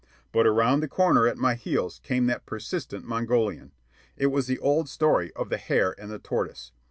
[0.31, 3.71] But around the corner at my heels came that persistent Mongolian.
[4.17, 6.71] It was the old story of the hare and the tortoise.